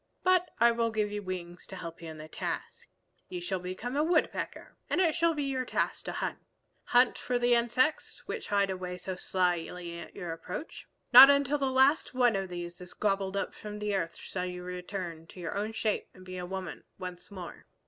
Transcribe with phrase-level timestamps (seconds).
[0.23, 2.87] But I will give you wings to help you in the task.
[3.29, 6.39] You shall become a Woodpecker, and it shall be your task to hunt,
[6.85, 10.87] hunt for the insects which hide away so slyly at your approach.
[11.13, 14.63] Not till the last one of these is gobbled up from the earth shall you
[14.63, 17.67] return to your own shape and be a woman once more."